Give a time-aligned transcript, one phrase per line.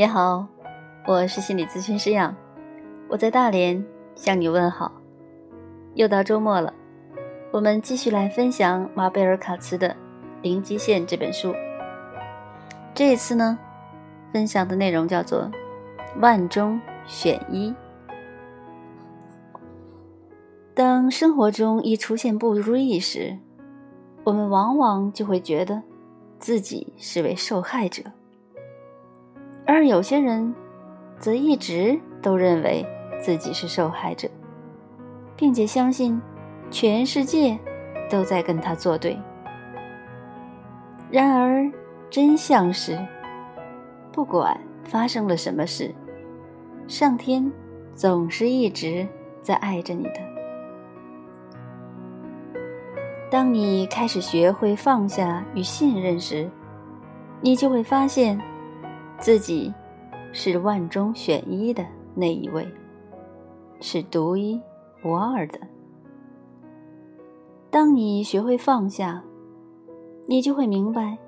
[0.00, 0.48] 你好，
[1.06, 2.34] 我是心理咨询师杨，
[3.06, 3.84] 我在大连
[4.14, 4.90] 向你问好。
[5.92, 6.72] 又到周末了，
[7.52, 9.90] 我们继续来分享马贝尔卡茨的
[10.40, 11.54] 《零极限》这本书。
[12.94, 13.58] 这一次呢，
[14.32, 15.50] 分享的内容叫做
[16.18, 17.74] “万中选一”。
[20.72, 23.36] 当生活中一出现不如意时，
[24.24, 25.82] 我们往往就会觉得
[26.38, 28.02] 自己是位受害者。
[29.72, 30.52] 而有些人，
[31.16, 32.84] 则一直都认为
[33.20, 34.28] 自己是受害者，
[35.36, 36.20] 并且相信
[36.72, 37.56] 全世界
[38.10, 39.16] 都在跟他作对。
[41.08, 41.70] 然而，
[42.10, 42.98] 真相是，
[44.10, 45.94] 不管发生了什么事，
[46.88, 47.50] 上天
[47.94, 49.06] 总是一直
[49.40, 50.20] 在爱着你的。
[53.30, 56.50] 当你开始学会放下与信任时，
[57.40, 58.36] 你就会发现。
[59.20, 59.72] 自己
[60.32, 62.66] 是万中选一的那一位，
[63.80, 64.58] 是独一
[65.04, 65.60] 无二的。
[67.70, 69.22] 当你学会放下，
[70.26, 71.18] 你就会明白，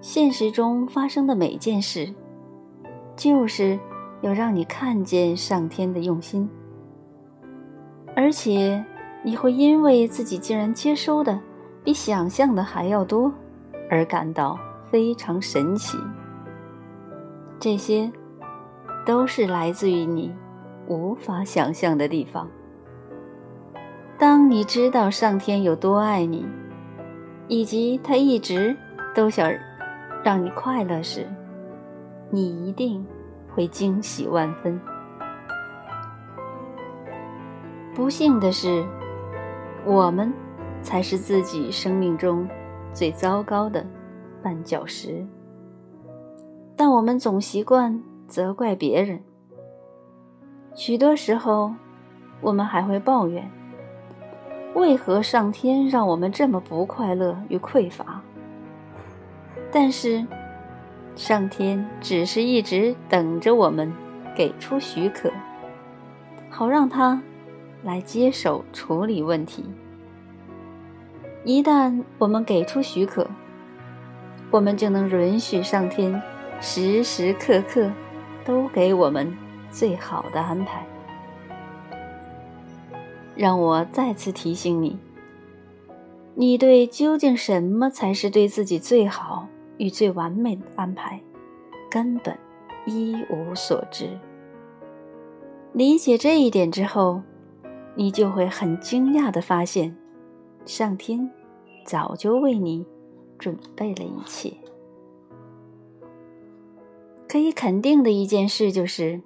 [0.00, 2.14] 现实中发生的每件事，
[3.16, 3.78] 就是
[4.20, 6.48] 要让你看见上天的用心，
[8.14, 8.84] 而且
[9.24, 11.38] 你会因为自己竟然接收的
[11.82, 13.32] 比想象的还要多，
[13.90, 15.98] 而感到非常神奇。
[17.60, 18.10] 这些，
[19.04, 20.32] 都是来自于你
[20.86, 22.48] 无法想象的地方。
[24.16, 26.46] 当你知道上天有多爱你，
[27.48, 28.76] 以及他一直
[29.14, 29.52] 都想
[30.22, 31.26] 让你快乐时，
[32.30, 33.04] 你一定
[33.54, 34.80] 会惊喜万分。
[37.94, 38.84] 不幸的是，
[39.84, 40.32] 我们
[40.80, 42.48] 才是自己生命中
[42.92, 43.84] 最糟糕的
[44.44, 45.26] 绊脚石。
[46.78, 49.20] 但我们总习惯责怪别人，
[50.76, 51.74] 许多时候，
[52.40, 53.50] 我们还会抱怨：
[54.74, 58.22] 为何上天让我们这么不快乐与匮乏？
[59.72, 60.24] 但是，
[61.16, 63.92] 上天只是一直等着我们
[64.36, 65.32] 给出许可，
[66.48, 67.20] 好让他
[67.82, 69.64] 来接手处理问题。
[71.42, 73.26] 一旦我们给出许可，
[74.52, 76.22] 我们就能允许上天。
[76.60, 77.90] 时时刻刻
[78.44, 79.32] 都给我们
[79.70, 80.84] 最好的安排。
[83.36, 84.98] 让我再次提醒你：
[86.34, 89.46] 你对究竟什么才是对自己最好
[89.76, 91.20] 与最完美的安排，
[91.88, 92.36] 根本
[92.84, 94.18] 一无所知。
[95.72, 97.22] 理解这一点之后，
[97.94, 99.96] 你就会很惊讶的发现，
[100.66, 101.30] 上天
[101.84, 102.84] 早就为你
[103.38, 104.52] 准备了一切。
[107.28, 109.20] 可以肯定的一件事就是，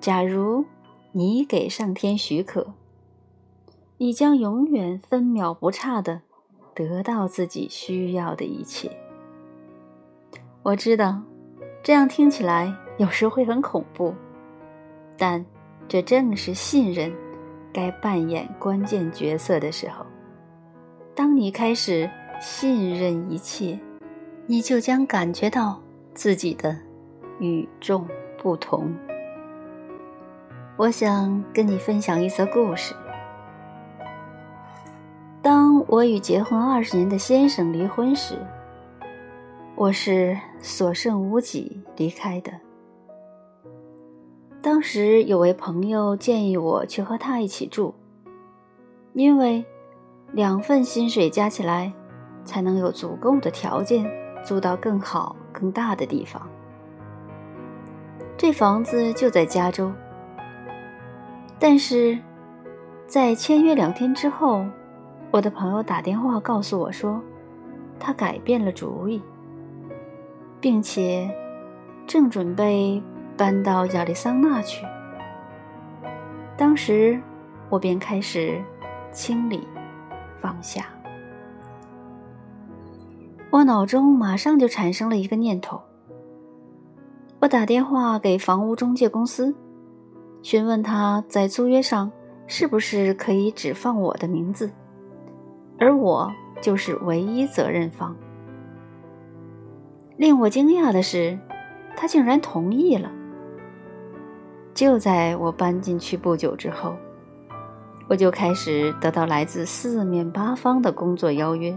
[0.00, 0.62] 假如
[1.12, 2.74] 你给上天许可，
[3.96, 6.20] 你将永远分秒不差的
[6.74, 8.90] 得到自己需要的一切。
[10.62, 11.22] 我知道，
[11.82, 14.14] 这样听起来有时会很恐怖，
[15.16, 15.42] 但
[15.88, 17.10] 这正是信任
[17.72, 20.04] 该扮演关键角色的时候。
[21.14, 23.78] 当你开始信任一切，
[24.46, 25.83] 你就将感觉到。
[26.14, 26.76] 自己的
[27.38, 28.06] 与众
[28.38, 28.94] 不同。
[30.76, 32.94] 我想跟你分享一则故事。
[35.42, 38.38] 当我与结婚二十年的先生离婚时，
[39.76, 42.52] 我是所剩无几离开的。
[44.62, 47.94] 当时有位朋友建议我去和他一起住，
[49.12, 49.64] 因为
[50.32, 51.92] 两份薪水加起来，
[52.44, 54.10] 才能有足够的条件
[54.42, 55.36] 租到更好。
[55.54, 56.46] 更大的地方，
[58.36, 59.90] 这房子就在加州。
[61.58, 62.18] 但是，
[63.06, 64.66] 在签约两天之后，
[65.30, 67.22] 我的朋友打电话告诉我说，
[67.98, 69.22] 他改变了主意，
[70.60, 71.30] 并且
[72.06, 73.00] 正准备
[73.36, 74.84] 搬到亚利桑那去。
[76.56, 77.18] 当时，
[77.70, 78.60] 我便开始
[79.12, 79.66] 清理、
[80.36, 80.86] 放下。
[83.54, 85.80] 我脑中马上就产生了一个念头。
[87.38, 89.54] 我打电话给房屋中介公司，
[90.42, 92.10] 询问他在租约上
[92.48, 94.68] 是不是可以只放我的名字，
[95.78, 96.28] 而我
[96.60, 98.16] 就是唯一责任方。
[100.16, 101.38] 令我惊讶的是，
[101.96, 103.08] 他竟然同意了。
[104.74, 106.92] 就在我搬进去不久之后，
[108.08, 111.72] 我就开始得到来自四面八方的工作邀约。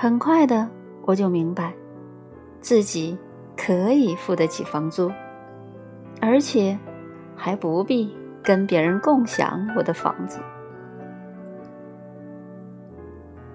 [0.00, 0.64] 很快的，
[1.02, 1.74] 我就明白，
[2.60, 3.18] 自己
[3.56, 5.10] 可以付得起房租，
[6.20, 6.78] 而且
[7.34, 10.38] 还不必跟别人共享我的房子。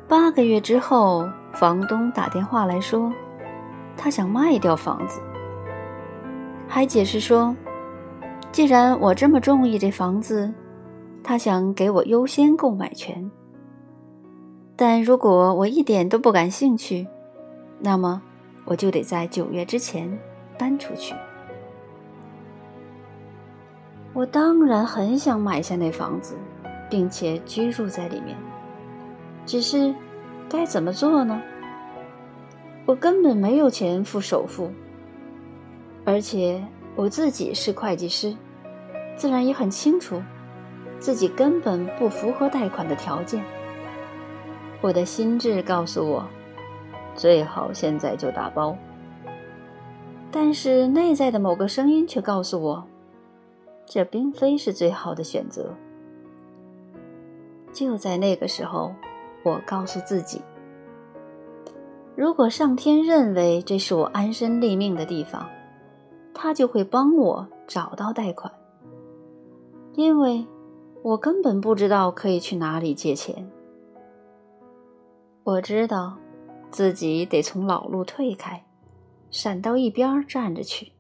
[0.05, 3.09] 八个月之后，房东打电话来说，
[3.95, 5.21] 他想卖掉房子，
[6.67, 7.55] 还解释说，
[8.51, 10.53] 既然我这么中意这房子，
[11.23, 13.31] 他想给我优先购买权。
[14.75, 17.07] 但如果我一点都不感兴趣，
[17.79, 18.21] 那么
[18.65, 20.19] 我就得在九月之前
[20.57, 21.13] 搬出去。
[24.13, 26.35] 我当然很想买下那房子，
[26.89, 28.35] 并且居住在里面。
[29.45, 29.93] 只是，
[30.49, 31.41] 该怎么做呢？
[32.85, 34.71] 我根本没有钱付首付，
[36.03, 36.63] 而且
[36.95, 38.35] 我自己是会计师，
[39.15, 40.21] 自然也很清楚，
[40.99, 43.43] 自己根本不符合贷款的条件。
[44.83, 46.27] 我的心智告诉我，
[47.15, 48.77] 最好现在就打包。
[50.29, 52.83] 但是内在的某个声音却告诉我，
[53.85, 55.73] 这并非是最好的选择。
[57.71, 58.93] 就在那个时候。
[59.45, 60.41] 我告诉自己，
[62.15, 65.45] 如果上天认为这是我安身立命的地方，
[66.33, 68.49] 他就会帮我找到贷款。
[69.95, 70.45] 因为
[71.01, 73.45] 我根本不知道可以去哪里借钱。
[75.45, 76.17] 我知道
[76.69, 78.63] 自己得从老路退开，
[79.29, 80.93] 闪到一边站着去，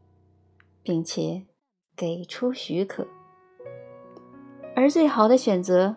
[0.83, 1.43] 并且
[1.95, 3.07] 给出许可。
[4.75, 5.95] 而最好的选择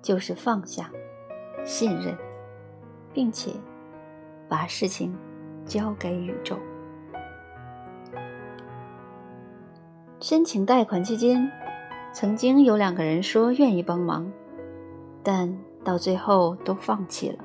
[0.00, 0.90] 就是放下。
[1.64, 2.16] 信任，
[3.12, 3.50] 并且
[4.48, 5.12] 把事情
[5.66, 6.56] 交给宇宙。
[10.20, 11.50] 申请贷款期间，
[12.12, 14.30] 曾经有两个人说愿意帮忙，
[15.22, 17.44] 但到最后都放弃了。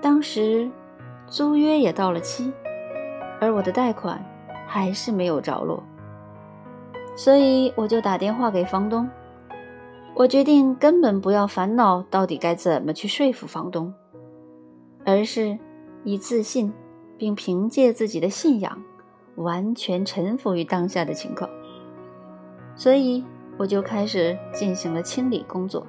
[0.00, 0.70] 当时
[1.26, 2.52] 租约也到了期，
[3.40, 4.24] 而我的贷款
[4.66, 5.82] 还是没有着落，
[7.16, 9.08] 所以我就打电话给房东。
[10.14, 13.92] 我决定根本不要烦恼到底该怎么去说服房东，
[15.04, 15.58] 而是
[16.04, 16.72] 以自信，
[17.16, 18.82] 并凭借自己的信仰，
[19.36, 21.48] 完全臣服于当下的情况。
[22.74, 23.24] 所以
[23.56, 25.86] 我就开始进行了清理工作，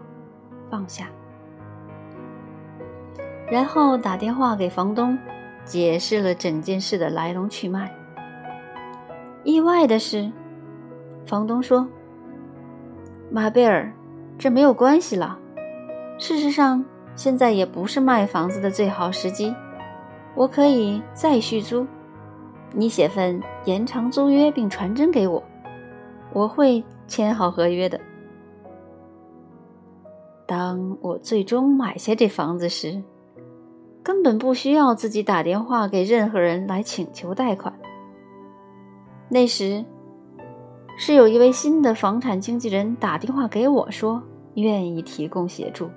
[0.70, 1.10] 放下，
[3.52, 5.18] 然后打电话给房东，
[5.66, 7.94] 解释了整件事的来龙去脉。
[9.44, 10.32] 意外的是，
[11.26, 11.86] 房东说
[13.30, 13.92] ：“马贝尔。”
[14.40, 15.38] 这没有关系了。
[16.18, 16.84] 事实上，
[17.16, 19.54] 现在也不是卖房子的最好时机。
[20.34, 21.86] 我可以再续租，
[22.74, 25.44] 你写份延长租约并传真给我，
[26.34, 28.00] 我会签好合约的。
[30.48, 33.00] 当我最终买下这房子时，
[34.04, 37.74] 根本不需要自己打电话给任何人来请求贷款。
[39.30, 39.84] 那时，
[40.98, 44.22] 是有一位新的房产经纪人打电话给我说。
[44.56, 45.90] 愿意提供协助，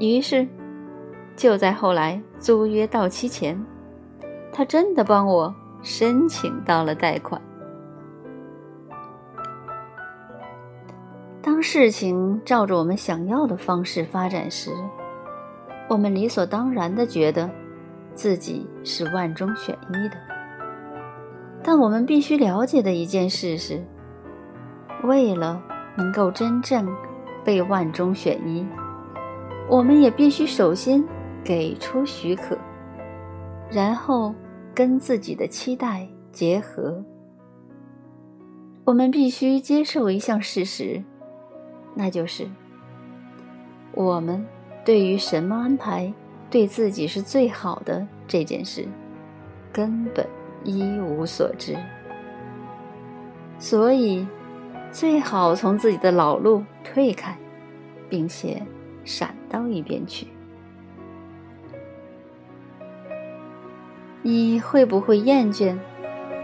[0.00, 0.44] 于是
[1.36, 3.56] 就在后来租约到期前，
[4.52, 7.40] 他真的帮我申请到了贷款。
[11.40, 14.72] 当事情照着我们想要的方式发展时，
[15.88, 17.50] 我们理所当然的觉得
[18.14, 20.16] 自己是万中选一的。
[21.62, 23.84] 但我们必须了解的一件事是，
[25.02, 25.62] 为了
[25.96, 26.86] 能够真正。
[27.44, 28.66] 被万中选一，
[29.70, 31.00] 我们也必须首先
[31.44, 32.58] 给出许可，
[33.70, 34.34] 然后
[34.74, 37.00] 跟自己的期待结合。
[38.84, 41.00] 我们必须接受一项事实，
[41.94, 42.48] 那就是
[43.92, 44.44] 我们
[44.86, 46.10] 对于什么安排
[46.48, 48.88] 对自己是最好的这件事，
[49.70, 50.26] 根本
[50.64, 51.76] 一无所知。
[53.58, 54.26] 所以。
[54.92, 57.36] 最好从自己的老路退开，
[58.08, 58.62] 并且
[59.04, 60.26] 闪到一边去。
[64.22, 65.76] 你会不会厌倦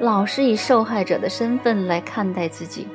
[0.00, 2.86] 老是以受害者的身份来看待自己？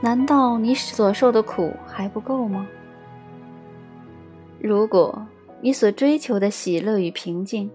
[0.00, 2.64] 难道你所受的苦还不够吗？
[4.60, 5.26] 如果
[5.60, 7.70] 你所追求的喜乐与平静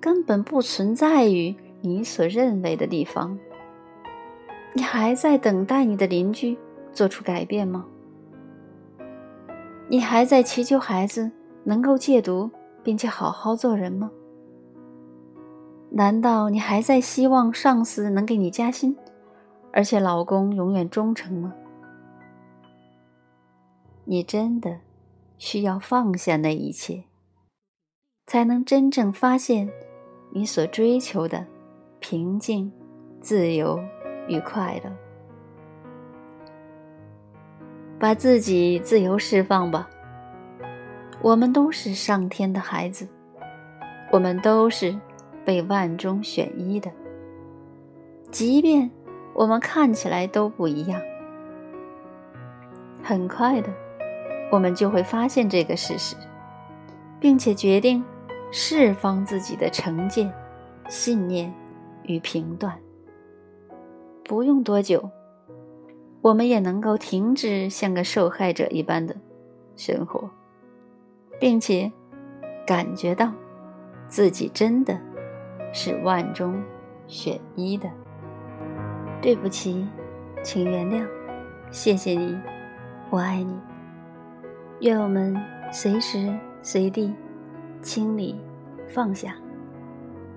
[0.00, 3.38] 根本不存在于你所认为的地方，
[4.74, 6.56] 你还在等待你的邻居
[6.92, 7.86] 做出改变吗？
[9.88, 11.30] 你还在祈求孩子
[11.64, 12.50] 能够戒毒
[12.82, 14.10] 并且好好做人吗？
[15.90, 18.96] 难道你还在希望上司能给你加薪，
[19.72, 21.52] 而且老公永远忠诚吗？
[24.04, 24.78] 你真的
[25.44, 27.02] 需要放下那一切，
[28.28, 29.68] 才能真正发现
[30.30, 31.44] 你所追求的
[31.98, 32.70] 平静、
[33.20, 33.82] 自由
[34.28, 34.92] 与快乐。
[37.98, 39.90] 把自己自由释放吧。
[41.20, 43.08] 我们都是上天的孩子，
[44.12, 44.96] 我们都是
[45.44, 46.88] 被万中选一的。
[48.30, 48.88] 即便
[49.34, 51.02] 我们看起来都不一样，
[53.02, 53.68] 很快的，
[54.52, 56.14] 我们就会发现这个事实，
[57.18, 58.04] 并且决定
[58.50, 60.30] 释放自己的成见、
[60.90, 61.50] 信念
[62.02, 62.78] 与评断。
[64.22, 65.10] 不用多久。
[66.20, 69.16] 我们也能够停止像个受害者一般的
[69.74, 70.30] 生活，
[71.40, 71.90] 并且
[72.64, 73.32] 感觉到
[74.06, 74.96] 自己真的
[75.72, 76.62] 是万中
[77.08, 77.90] 选一的。
[79.20, 79.84] 对不起，
[80.44, 81.04] 请原谅，
[81.72, 82.38] 谢谢你，
[83.10, 83.71] 我爱你。
[84.82, 86.28] 愿我们随时
[86.60, 87.14] 随地
[87.82, 88.34] 清理、
[88.88, 89.36] 放下，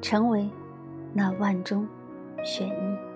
[0.03, 0.47] 成为
[1.13, 1.87] 那万中
[2.43, 3.14] 选一。